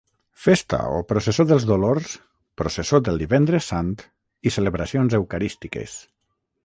Festa 0.43 0.77
o 0.93 1.01
Processó 1.11 1.43
dels 1.51 1.67
Dolors, 1.71 2.15
Processó 2.61 3.01
del 3.09 3.21
Divendres 3.25 3.67
Sant 3.75 3.93
i 4.51 4.55
celebracions 4.57 5.17
eucarístiques. 5.21 5.95